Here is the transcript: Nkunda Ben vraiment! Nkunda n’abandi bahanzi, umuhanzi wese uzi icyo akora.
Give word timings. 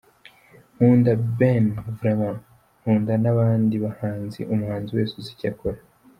Nkunda 0.75 1.11
Ben 1.37 1.65
vraiment! 1.97 2.39
Nkunda 2.79 3.13
n’abandi 3.23 3.75
bahanzi, 3.85 4.39
umuhanzi 4.53 4.89
wese 4.97 5.13
uzi 5.19 5.31
icyo 5.35 5.47
akora. 5.53 5.79